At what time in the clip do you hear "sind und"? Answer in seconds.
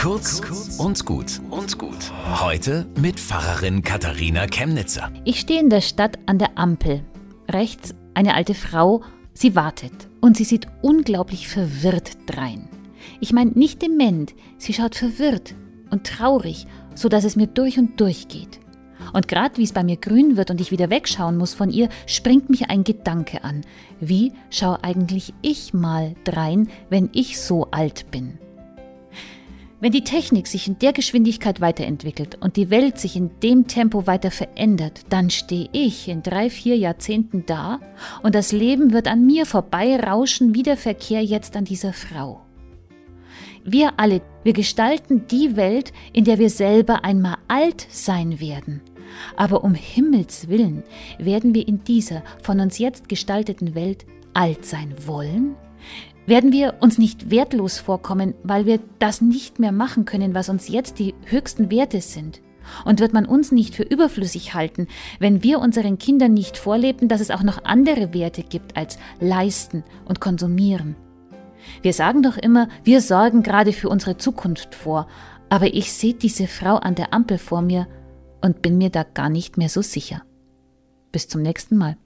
62.00-63.00